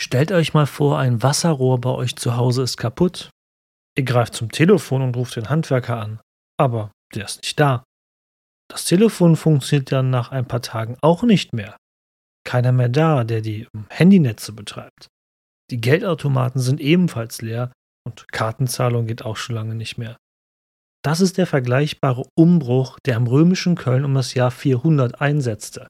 [0.00, 3.30] Stellt euch mal vor, ein Wasserrohr bei euch zu Hause ist kaputt.
[3.96, 6.20] Ihr greift zum Telefon und ruft den Handwerker an,
[6.56, 7.82] aber der ist nicht da.
[8.70, 11.76] Das Telefon funktioniert dann nach ein paar Tagen auch nicht mehr.
[12.44, 15.08] Keiner mehr da, der die Handynetze betreibt.
[15.70, 17.72] Die Geldautomaten sind ebenfalls leer
[18.06, 20.16] und Kartenzahlung geht auch schon lange nicht mehr.
[21.04, 25.88] Das ist der vergleichbare Umbruch, der am römischen Köln um das Jahr 400 einsetzte.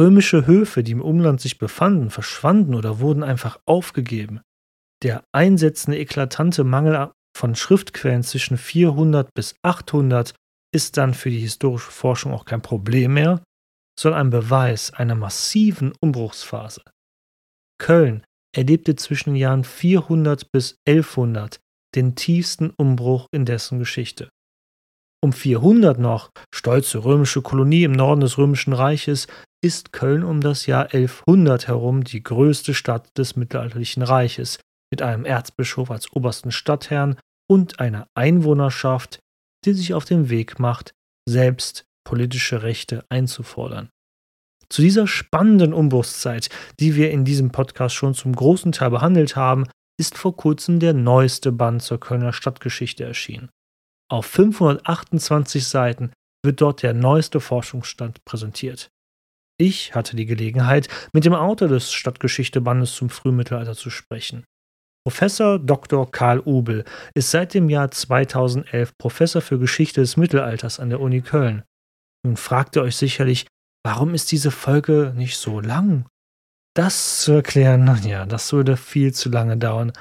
[0.00, 4.40] Römische Höfe, die im Umland sich befanden, verschwanden oder wurden einfach aufgegeben.
[5.02, 10.34] Der einsetzende eklatante Mangel von Schriftquellen zwischen 400 bis 800
[10.74, 13.44] ist dann für die historische Forschung auch kein Problem mehr,
[13.98, 16.80] sondern ein Beweis einer massiven Umbruchsphase.
[17.78, 18.24] Köln
[18.56, 21.60] erlebte zwischen den Jahren 400 bis 1100
[21.94, 24.30] den tiefsten Umbruch in dessen Geschichte.
[25.22, 29.26] Um 400 noch, stolze römische Kolonie im Norden des Römischen Reiches,
[29.62, 34.58] ist Köln um das Jahr 1100 herum die größte Stadt des mittelalterlichen Reiches,
[34.90, 37.16] mit einem Erzbischof als obersten Stadtherrn
[37.48, 39.20] und einer Einwohnerschaft,
[39.64, 40.92] die sich auf den Weg macht,
[41.28, 43.90] selbst politische Rechte einzufordern.
[44.68, 46.48] Zu dieser spannenden Umbruchszeit,
[46.78, 49.66] die wir in diesem Podcast schon zum großen Teil behandelt haben,
[49.98, 53.50] ist vor kurzem der neueste Band zur Kölner Stadtgeschichte erschienen.
[54.08, 56.12] Auf 528 Seiten
[56.44, 58.88] wird dort der neueste Forschungsstand präsentiert.
[59.60, 64.44] Ich hatte die Gelegenheit, mit dem Autor des Stadtgeschichtebandes zum Frühmittelalter zu sprechen.
[65.06, 66.10] Professor Dr.
[66.10, 71.20] Karl Ubel ist seit dem Jahr 2011 Professor für Geschichte des Mittelalters an der Uni
[71.20, 71.62] Köln.
[72.24, 73.46] Nun fragt ihr euch sicherlich,
[73.84, 76.06] warum ist diese Folge nicht so lang?
[76.74, 79.92] Das zu erklären, ja, das würde viel zu lange dauern.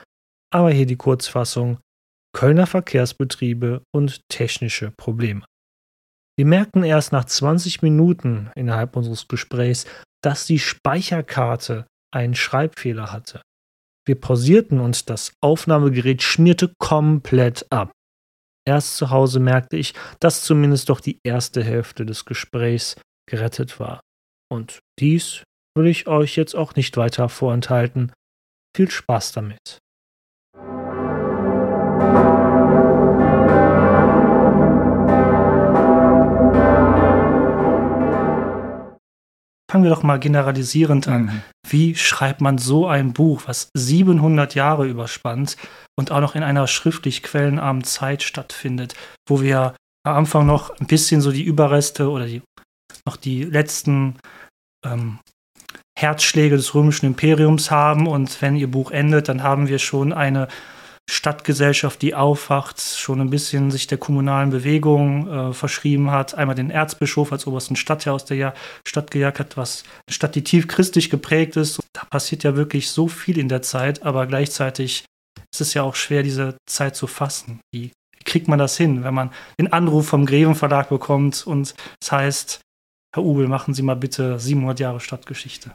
[0.54, 1.80] Aber hier die Kurzfassung:
[2.34, 5.44] Kölner Verkehrsbetriebe und technische Probleme.
[6.40, 9.86] Wir merkten erst nach 20 Minuten innerhalb unseres Gesprächs,
[10.23, 13.42] dass die Speicherkarte einen Schreibfehler hatte.
[14.08, 17.92] Wir pausierten und das Aufnahmegerät schmierte komplett ab.
[18.66, 22.96] Erst zu Hause merkte ich, dass zumindest doch die erste Hälfte des Gesprächs
[23.30, 24.00] gerettet war.
[24.50, 25.44] Und dies
[25.75, 28.13] will ich euch jetzt auch nicht weiter vorenthalten.
[28.74, 29.80] Viel Spaß damit.
[39.69, 41.22] Fangen wir doch mal generalisierend an.
[41.22, 41.41] Mhm.
[41.68, 45.57] Wie schreibt man so ein Buch, was 700 Jahre überspannt
[45.96, 48.96] und auch noch in einer schriftlich quellenarmen Zeit stattfindet,
[49.28, 52.41] wo wir am Anfang noch ein bisschen so die Überreste oder die,
[53.06, 54.16] noch die letzten
[54.84, 55.19] ähm,
[55.96, 60.47] Herzschläge des römischen Imperiums haben und wenn ihr Buch endet, dann haben wir schon eine
[61.09, 66.36] Stadtgesellschaft, die aufwacht, schon ein bisschen sich der kommunalen Bewegung äh, verschrieben hat.
[66.36, 68.53] Einmal den Erzbischof als obersten Stadtherr aus der
[68.88, 71.80] Stadt gejagt hat, was eine Stadt, die tief christlich geprägt ist.
[71.94, 75.06] Da passiert ja wirklich so viel in der Zeit, aber gleichzeitig
[75.52, 77.59] ist es ja auch schwer, diese Zeit zu fassen.
[77.74, 77.92] Wie
[78.25, 82.62] kriegt man das hin, wenn man den Anruf vom Greven Verlag bekommt und es heißt,
[83.16, 85.72] Herr Ubel, machen Sie mal bitte 700 Jahre Stadtgeschichte.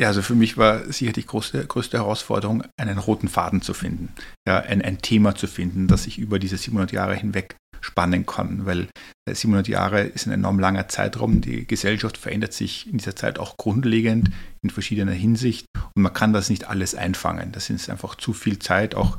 [0.00, 4.14] Ja, also für mich war sicher die größte, größte Herausforderung, einen roten Faden zu finden.
[4.48, 8.64] Ja, ein, ein Thema zu finden, das sich über diese 700 Jahre hinweg spannen kann,
[8.64, 8.88] weil
[9.28, 11.40] 700 äh, Jahre ist ein enorm langer Zeitraum.
[11.40, 14.30] Die Gesellschaft verändert sich in dieser Zeit auch grundlegend
[14.62, 17.52] in verschiedener Hinsicht und man kann das nicht alles einfangen.
[17.52, 18.94] Das ist einfach zu viel Zeit.
[18.94, 19.18] Auch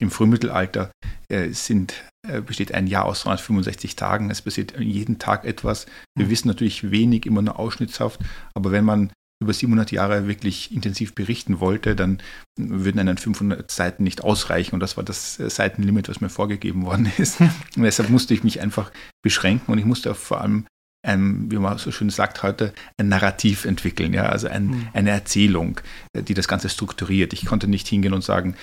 [0.00, 0.90] im Frühmittelalter
[1.28, 1.94] äh, sind,
[2.28, 4.30] äh, besteht ein Jahr aus 365 Tagen.
[4.30, 5.86] Es passiert jeden Tag etwas.
[6.16, 6.30] Wir mhm.
[6.30, 8.20] wissen natürlich wenig, immer nur ausschnittshaft,
[8.54, 12.22] aber wenn man über 700 Jahre wirklich intensiv berichten wollte, dann
[12.56, 14.74] würden einen 500 Seiten nicht ausreichen.
[14.74, 17.40] Und das war das äh, Seitenlimit, was mir vorgegeben worden ist.
[17.40, 18.90] Und deshalb musste ich mich einfach
[19.22, 20.66] beschränken und ich musste vor allem
[21.04, 24.88] ein, wie man so schön sagt heute, ein Narrativ entwickeln, ja, also ein, mhm.
[24.92, 25.80] eine Erzählung,
[26.12, 27.32] äh, die das Ganze strukturiert.
[27.32, 28.54] Ich konnte nicht hingehen und sagen,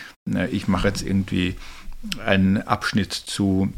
[0.51, 1.55] ich mache jetzt irgendwie
[2.25, 3.73] einen Abschnitt zu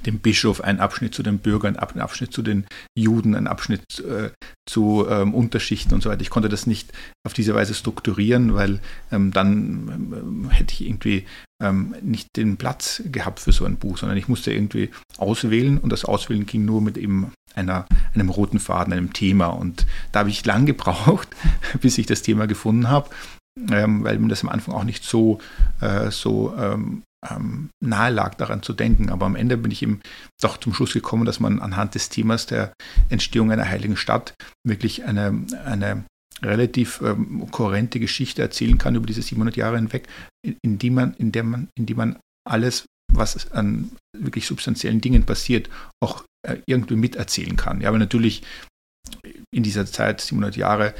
[0.00, 4.30] dem Bischof, ein Abschnitt zu den Bürgern, ein Abschnitt zu den Juden, ein Abschnitt äh,
[4.68, 6.22] zu ähm, Unterschichten und so weiter.
[6.22, 6.92] Ich konnte das nicht
[7.26, 8.80] auf diese Weise strukturieren, weil
[9.12, 11.26] ähm, dann ähm, hätte ich irgendwie
[11.62, 15.90] ähm, nicht den Platz gehabt für so ein Buch, sondern ich musste irgendwie auswählen und
[15.90, 19.46] das Auswählen ging nur mit eben einer, einem roten Faden, einem Thema.
[19.46, 21.28] Und da habe ich lang gebraucht,
[21.80, 23.10] bis ich das Thema gefunden habe.
[23.70, 25.38] Ähm, weil mir das am Anfang auch nicht so,
[25.80, 29.10] äh, so ähm, ähm, nahe lag, daran zu denken.
[29.10, 30.00] Aber am Ende bin ich eben
[30.40, 32.72] doch zum Schluss gekommen, dass man anhand des Themas der
[33.08, 34.34] Entstehung einer heiligen Stadt
[34.64, 36.04] wirklich eine, eine
[36.42, 40.06] relativ ähm, kohärente Geschichte erzählen kann über diese 700 Jahre hinweg,
[40.44, 45.00] in, in, die man, in, der man, in die man alles, was an wirklich substanziellen
[45.00, 45.70] Dingen passiert,
[46.02, 47.80] auch äh, irgendwie miterzählen kann.
[47.80, 48.42] Ja, aber natürlich
[49.52, 50.92] in dieser Zeit, 700 Jahre,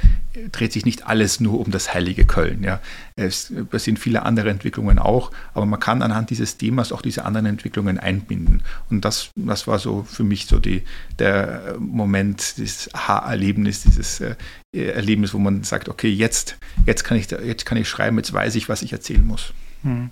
[0.51, 2.63] dreht sich nicht alles nur um das heilige Köln.
[2.63, 2.79] Ja.
[3.15, 7.45] Es passieren viele andere Entwicklungen auch, aber man kann anhand dieses Themas auch diese anderen
[7.45, 8.63] Entwicklungen einbinden.
[8.89, 10.83] Und das, das war so für mich so die,
[11.19, 14.35] der Moment, dieses Aha-Erlebnis, dieses äh,
[14.73, 18.55] Erlebnis, wo man sagt, okay, jetzt, jetzt, kann ich, jetzt kann ich schreiben, jetzt weiß
[18.55, 19.53] ich, was ich erzählen muss.
[19.83, 20.11] Hm.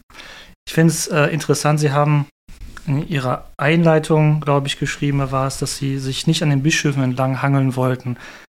[0.67, 2.27] Ich finde es äh, interessant, Sie haben
[2.87, 7.03] in Ihrer Einleitung, glaube ich, geschrieben war es, dass Sie sich nicht an den Bischöfen
[7.03, 8.17] entlang hangeln wollten.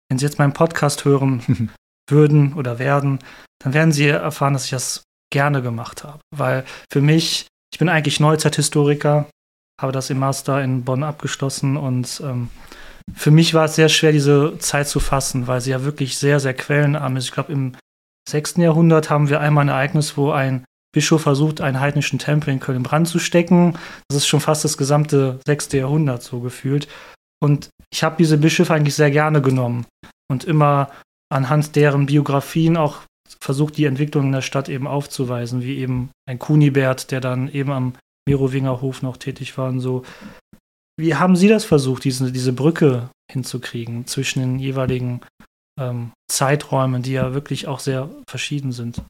[0.09, 1.71] Wenn Sie jetzt meinen Podcast hören
[2.11, 3.19] würden oder werden,
[3.63, 6.21] dann werden Sie erfahren, dass ich das gerne gemacht habe.
[6.35, 9.27] Weil für mich, ich bin eigentlich Neuzeithistoriker,
[9.81, 12.49] habe das im Master in Bonn abgeschlossen und ähm,
[13.15, 16.41] für mich war es sehr schwer, diese Zeit zu fassen, weil sie ja wirklich sehr,
[16.41, 17.27] sehr quellenarm ist.
[17.27, 17.77] Ich glaube, im
[18.29, 18.57] 6.
[18.57, 20.65] Jahrhundert haben wir einmal ein Ereignis, wo ein
[20.97, 23.77] Bischof versucht, einen heidnischen Tempel in Köln in Brand zu stecken.
[24.09, 25.73] Das ist schon fast das gesamte 6.
[25.73, 26.89] Jahrhundert so gefühlt.
[27.39, 29.85] Und ich habe diese Bischöfe eigentlich sehr gerne genommen
[30.31, 30.91] und immer
[31.31, 33.03] anhand deren Biografien auch
[33.43, 37.73] versucht, die Entwicklung in der Stadt eben aufzuweisen, wie eben ein Kunibert, der dann eben
[37.73, 37.93] am
[38.27, 40.03] Merowinger Hof noch tätig war und so.
[40.99, 45.21] Wie haben Sie das versucht, diese, diese Brücke hinzukriegen zwischen den jeweiligen
[45.79, 49.03] ähm, Zeiträumen, die ja wirklich auch sehr verschieden sind?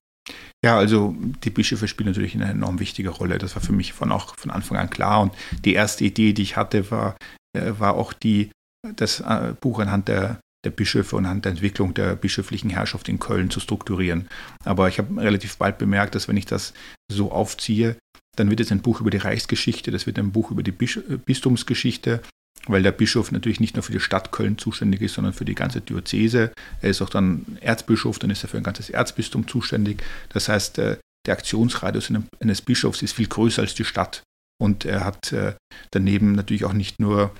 [0.67, 1.15] Ja, also
[1.45, 3.39] die Bischöfe spielen natürlich eine enorm wichtige Rolle.
[3.39, 5.21] Das war für mich von auch von Anfang an klar.
[5.21, 5.33] Und
[5.65, 7.17] die erste Idee, die ich hatte, war,
[7.57, 8.51] äh, war auch die,
[8.97, 13.21] das äh, Buch anhand der, der Bischöfe und anhand der Entwicklung der bischöflichen Herrschaft in
[13.21, 14.27] Köln zu strukturieren.
[14.65, 16.75] Aber ich habe relativ bald bemerkt, dass wenn ich das
[17.13, 17.97] so aufziehe,
[18.35, 22.23] dann wird es ein Buch über die Reichsgeschichte, das wird ein Buch über die Bistumsgeschichte,
[22.67, 25.55] weil der Bischof natürlich nicht nur für die Stadt Köln zuständig ist, sondern für die
[25.55, 26.53] ganze Diözese.
[26.81, 30.03] Er ist auch dann Erzbischof, dann ist er für ein ganzes Erzbistum zuständig.
[30.31, 34.23] Das heißt, äh, der Aktionsradius eines Bischofs ist viel größer als die Stadt.
[34.59, 35.55] Und er hat äh,
[35.91, 37.33] daneben natürlich auch nicht nur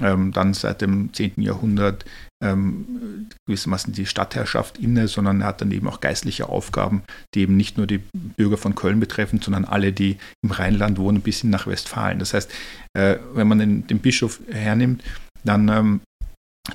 [0.00, 1.34] ähm, dann seit dem 10.
[1.36, 2.04] Jahrhundert
[2.42, 7.02] ähm, gewissermaßen die Stadtherrschaft inne, sondern er hat dann eben auch geistliche Aufgaben,
[7.34, 8.02] die eben nicht nur die
[8.36, 12.18] Bürger von Köln betreffen, sondern alle, die im Rheinland wohnen, bis hin nach Westfalen.
[12.18, 12.50] Das heißt,
[12.94, 15.02] äh, wenn man den, den, Bischof hernimmt,
[15.44, 16.00] dann, ähm,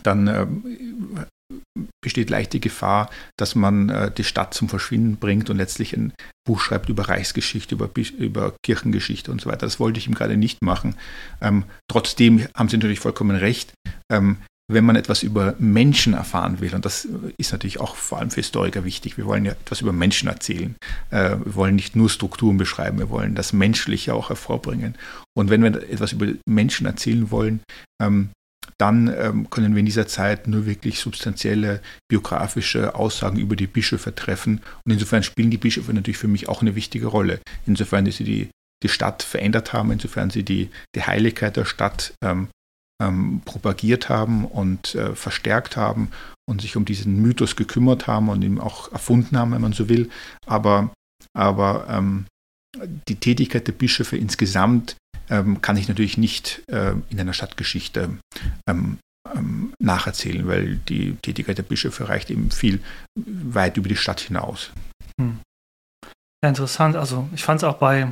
[0.04, 0.48] dann äh,
[2.01, 6.13] besteht leicht die Gefahr, dass man äh, die Stadt zum Verschwinden bringt und letztlich ein
[6.48, 9.66] Buch schreibt über Reichsgeschichte, über, über Kirchengeschichte und so weiter.
[9.66, 10.96] Das wollte ich ihm gerade nicht machen.
[11.42, 13.74] Ähm, trotzdem haben Sie natürlich vollkommen recht.
[14.12, 14.38] Ähm,
[14.72, 17.07] wenn man etwas über Menschen erfahren will, und das
[17.38, 20.75] ist natürlich auch vor allem für Historiker wichtig, wir wollen ja etwas über Menschen erzählen.
[21.10, 24.95] Äh, wir wollen nicht nur Strukturen beschreiben, wir wollen das Menschliche auch hervorbringen.
[25.36, 27.62] Und wenn wir etwas über Menschen erzählen wollen,
[28.00, 28.30] ähm,
[28.80, 34.16] dann ähm, können wir in dieser Zeit nur wirklich substanzielle biografische Aussagen über die Bischöfe
[34.16, 34.62] treffen.
[34.86, 37.42] Und insofern spielen die Bischöfe natürlich für mich auch eine wichtige Rolle.
[37.66, 38.50] Insofern, sie die,
[38.81, 42.48] die Stadt verändert haben, insofern sie die, die Heiligkeit der Stadt ähm,
[43.02, 46.12] ähm, propagiert haben und äh, verstärkt haben
[46.48, 49.90] und sich um diesen Mythos gekümmert haben und ihn auch erfunden haben, wenn man so
[49.90, 50.10] will.
[50.46, 50.94] Aber,
[51.34, 52.26] aber ähm,
[53.10, 54.96] die Tätigkeit der Bischöfe insgesamt
[55.30, 58.18] ähm, kann ich natürlich nicht äh, in einer Stadtgeschichte
[58.68, 58.98] ähm,
[59.36, 62.81] ähm, nacherzählen, weil die Tätigkeit der Bischöfe reicht eben viel
[63.16, 64.72] weit über die Stadt hinaus.
[65.20, 65.40] Hm.
[66.44, 66.96] Ja, interessant.
[66.96, 68.12] Also ich fand es auch bei,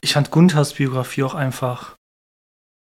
[0.00, 1.96] ich fand Gunthers Biografie auch einfach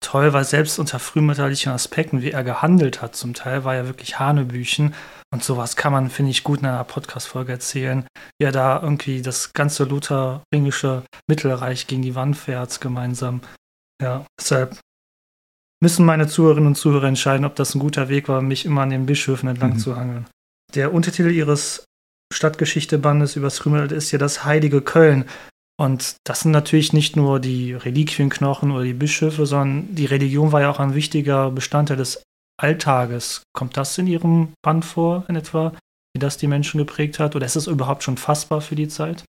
[0.00, 4.18] toll, weil selbst unter frühmütterlichen Aspekten, wie er gehandelt hat, zum Teil war ja wirklich
[4.18, 4.94] Hanebüchen.
[5.30, 8.06] Und sowas kann man, finde ich, gut in einer Podcast-Folge erzählen,
[8.38, 13.42] wie er da irgendwie das ganze lutheringische Mittelreich gegen die Wand fährt, gemeinsam.
[14.00, 14.78] Ja, deshalb
[15.80, 18.90] müssen meine Zuhörerinnen und Zuhörer entscheiden, ob das ein guter Weg war, mich immer an
[18.90, 19.78] den Bischöfen entlang mhm.
[19.78, 20.26] zu hangeln.
[20.74, 21.84] Der Untertitel ihres
[22.32, 25.24] Stadtgeschichte-Bandes übers Frühmittelalter ist ja das Heilige Köln.
[25.80, 30.60] Und das sind natürlich nicht nur die Reliquienknochen oder die Bischöfe, sondern die Religion war
[30.60, 32.22] ja auch ein wichtiger Bestandteil des
[32.60, 33.42] Alltages.
[33.52, 35.72] Kommt das in Ihrem Band vor, in etwa,
[36.14, 37.36] wie das die Menschen geprägt hat?
[37.36, 39.24] Oder ist es überhaupt schon fassbar für die Zeit?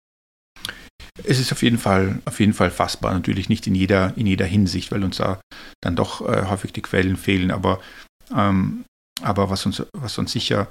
[1.24, 4.46] Es ist auf jeden Fall, auf jeden Fall fassbar, natürlich nicht in jeder, in jeder
[4.46, 5.40] Hinsicht, weil uns da
[5.82, 7.50] dann doch äh, häufig die Quellen fehlen.
[7.50, 7.80] Aber,
[8.34, 8.84] ähm,
[9.22, 10.68] aber was uns, was uns sicher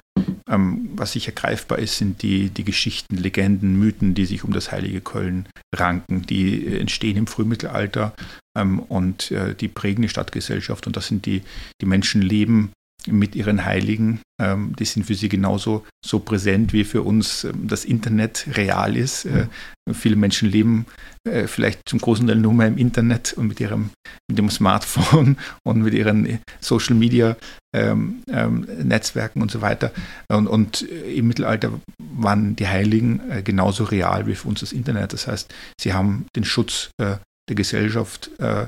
[0.49, 4.71] ähm, was sicher greifbar ist, sind die, die Geschichten, Legenden, Mythen, die sich um das
[4.71, 6.23] heilige Köln ranken.
[6.23, 8.13] Die entstehen im Frühmittelalter
[8.57, 10.87] ähm, und äh, die prägen die Stadtgesellschaft.
[10.87, 11.43] Und das sind die,
[11.81, 12.71] die Menschen leben
[13.07, 14.21] mit ihren Heiligen.
[14.39, 18.95] Ähm, die sind für sie genauso so präsent, wie für uns ähm, das Internet real
[18.95, 19.25] ist.
[19.25, 19.47] Äh,
[19.93, 20.85] viele Menschen leben
[21.27, 23.89] äh, vielleicht zum großen Teil nur mehr im Internet und mit ihrem
[24.29, 27.35] mit dem Smartphone und mit ihren äh, Social Media
[27.75, 29.91] ähm, ähm, Netzwerken und so weiter.
[30.29, 35.13] Und, und, im Mittelalter waren die Heiligen äh, genauso real wie für uns das Internet.
[35.13, 37.17] Das heißt, sie haben den Schutz äh,
[37.49, 38.67] der Gesellschaft äh,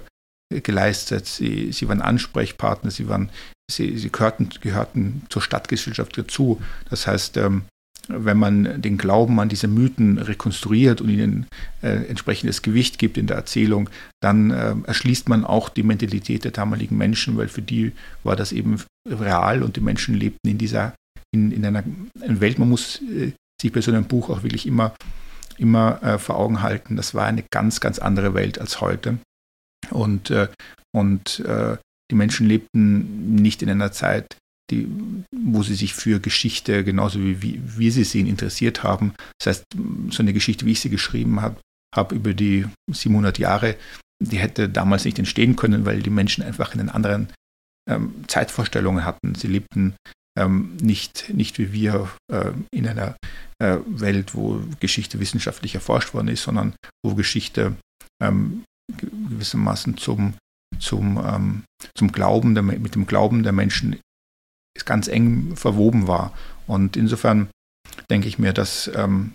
[0.62, 1.28] geleistet.
[1.28, 3.30] Sie, sie waren Ansprechpartner, sie waren
[3.70, 6.62] sie, sie gehörten, gehörten zur Stadtgesellschaft dazu.
[6.90, 7.64] Das heißt, ähm,
[8.10, 11.46] wenn man den Glauben an diese Mythen rekonstruiert und ihnen
[11.82, 16.52] äh, entsprechendes Gewicht gibt in der Erzählung, dann äh, erschließt man auch die Mentalität der
[16.52, 17.92] damaligen Menschen, weil für die
[18.24, 20.96] war das eben real und die Menschen lebten in dieser,
[21.32, 21.84] in, in einer
[22.16, 22.58] Welt.
[22.58, 24.96] Man muss äh, sich bei so einem Buch auch wirklich immer,
[25.58, 29.20] immer äh, vor Augen halten, das war eine ganz, ganz andere Welt als heute.
[29.92, 30.48] Und, äh,
[30.92, 31.78] und äh,
[32.12, 34.38] die Menschen lebten nicht in einer Zeit,
[34.72, 34.88] die,
[35.36, 39.14] wo sie sich für Geschichte genauso wie, wie wir sie sehen interessiert haben.
[39.40, 39.64] Das heißt,
[40.12, 41.58] so eine Geschichte, wie ich sie geschrieben habe,
[41.96, 43.76] habe über die 700 Jahre,
[44.22, 47.30] die hätte damals nicht entstehen können, weil die Menschen einfach in einen anderen
[47.90, 49.34] ähm, Zeitvorstellungen hatten.
[49.36, 49.96] Sie lebten
[50.38, 53.16] ähm, nicht, nicht wie wir äh, in einer
[53.60, 56.74] äh, Welt, wo Geschichte wissenschaftlich erforscht worden ist, sondern
[57.04, 57.76] wo Geschichte
[58.22, 58.64] ähm,
[58.98, 60.36] gewissermaßen zum,
[60.78, 61.64] zum, ähm,
[61.96, 64.00] zum Glauben der, mit dem Glauben der Menschen
[64.86, 66.34] ganz eng verwoben war.
[66.68, 67.50] Und insofern
[68.10, 69.34] denke ich mir, dass, ähm,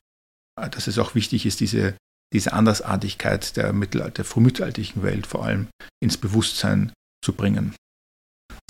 [0.56, 1.96] dass es auch wichtig ist, diese,
[2.32, 5.68] diese Andersartigkeit der, der frühmittelalterlichen Welt vor allem
[6.02, 6.92] ins Bewusstsein
[7.24, 7.74] zu bringen.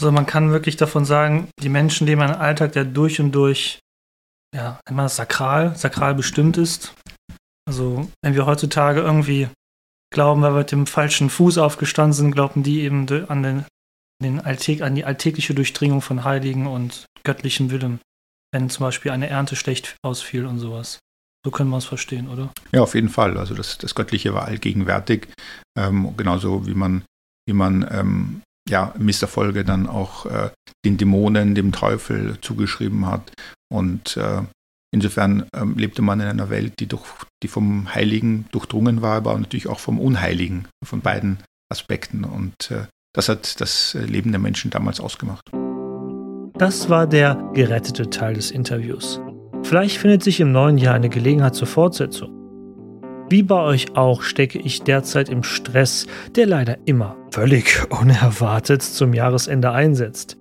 [0.00, 3.78] Also man kann wirklich davon sagen, die Menschen leben einen Alltag, der durch und durch
[4.54, 6.94] ja, immer sakral, sakral bestimmt ist.
[7.66, 9.48] Also wenn wir heutzutage irgendwie
[10.14, 13.64] glauben, weil wir mit dem falschen Fuß aufgestanden sind, glauben die eben an den
[14.22, 18.00] den Alltag, an die alltägliche Durchdringung von Heiligen und göttlichem Willen,
[18.52, 20.98] wenn zum Beispiel eine Ernte schlecht ausfiel und sowas.
[21.44, 22.50] So können wir es verstehen, oder?
[22.72, 23.36] Ja, auf jeden Fall.
[23.36, 25.28] Also das, das Göttliche war allgegenwärtig,
[25.78, 27.04] ähm, genauso wie man,
[27.46, 30.50] wie man ähm, ja, Misserfolge dann auch äh,
[30.86, 33.30] den Dämonen, dem Teufel zugeschrieben hat.
[33.70, 34.42] Und äh,
[34.94, 37.02] insofern ähm, lebte man in einer Welt, die, durch,
[37.42, 41.38] die vom Heiligen durchdrungen war, aber natürlich auch vom Unheiligen, von beiden
[41.70, 42.24] Aspekten.
[42.24, 45.50] Und äh, das hat das Leben der Menschen damals ausgemacht.
[46.56, 49.20] Das war der gerettete Teil des Interviews.
[49.64, 52.30] Vielleicht findet sich im neuen Jahr eine Gelegenheit zur Fortsetzung.
[53.28, 59.12] Wie bei euch auch stecke ich derzeit im Stress, der leider immer völlig unerwartet zum
[59.14, 60.36] Jahresende einsetzt.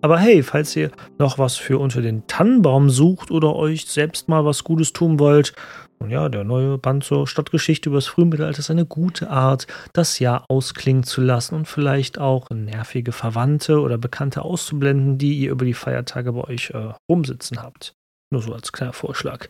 [0.00, 4.44] Aber hey, falls ihr noch was für unter den Tannenbaum sucht oder euch selbst mal
[4.44, 5.54] was Gutes tun wollt,
[6.00, 10.44] und ja, der neue Band zur Stadtgeschichte übers Frühmittelalter ist eine gute Art, das Jahr
[10.48, 15.74] ausklingen zu lassen und vielleicht auch nervige Verwandte oder Bekannte auszublenden, die ihr über die
[15.74, 17.94] Feiertage bei euch äh, rumsitzen habt.
[18.30, 19.48] Nur so als kleiner Vorschlag.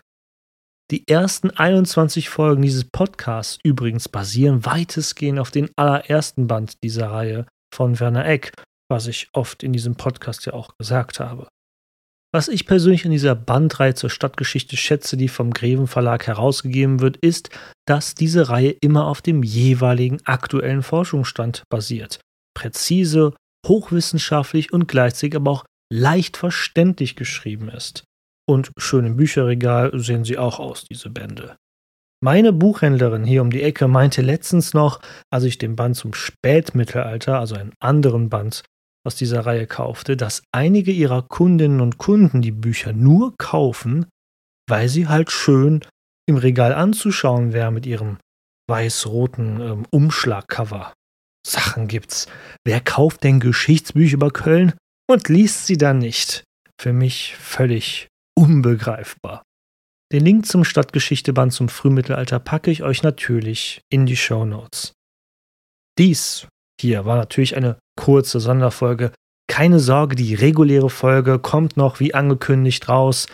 [0.90, 7.46] Die ersten 21 Folgen dieses Podcasts übrigens basieren weitestgehend auf den allerersten Band dieser Reihe
[7.74, 8.52] von Werner Eck,
[8.90, 11.48] was ich oft in diesem Podcast ja auch gesagt habe.
[12.32, 17.16] Was ich persönlich in dieser Bandreihe zur Stadtgeschichte schätze, die vom Greven Verlag herausgegeben wird,
[17.16, 17.48] ist,
[17.86, 22.20] dass diese Reihe immer auf dem jeweiligen aktuellen Forschungsstand basiert.
[22.54, 23.34] Präzise,
[23.66, 28.04] hochwissenschaftlich und gleichzeitig aber auch leicht verständlich geschrieben ist.
[28.46, 31.56] Und schön im Bücherregal sehen sie auch aus, diese Bände.
[32.22, 37.38] Meine Buchhändlerin hier um die Ecke meinte letztens noch, als ich den Band zum Spätmittelalter,
[37.38, 38.64] also einen anderen Band
[39.06, 44.06] aus dieser Reihe kaufte, dass einige ihrer Kundinnen und Kunden die Bücher nur kaufen,
[44.68, 45.80] weil sie halt schön
[46.28, 48.18] im Regal anzuschauen wären mit ihrem
[48.68, 50.92] weiß-roten ähm, Umschlagcover.
[51.46, 52.26] Sachen gibt's.
[52.64, 54.74] Wer kauft denn Geschichtsbücher über Köln
[55.08, 56.44] und liest sie dann nicht?
[56.80, 59.42] Für mich völlig unbegreifbar.
[60.12, 64.92] Den Link zum Stadtgeschichteband zum Frühmittelalter packe ich euch natürlich in die Show Notes.
[65.98, 66.46] Dies
[66.80, 69.12] hier war natürlich eine kurze Sonderfolge.
[69.50, 73.26] Keine Sorge, die reguläre Folge kommt noch wie angekündigt raus.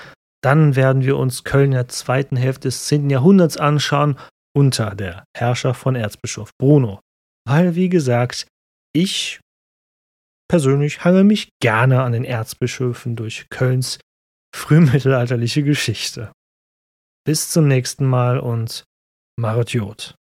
[0.43, 3.11] Dann werden wir uns Köln in der zweiten Hälfte des 10.
[3.11, 4.19] Jahrhunderts anschauen,
[4.57, 7.01] unter der Herrschaft von Erzbischof Bruno.
[7.47, 8.47] Weil, wie gesagt,
[8.95, 9.41] ich
[10.49, 13.99] persönlich hangel mich gerne an den Erzbischöfen durch Kölns
[14.55, 16.33] frühmittelalterliche Geschichte.
[17.27, 18.85] Bis zum nächsten Mal und
[19.37, 20.15] Marit Jod.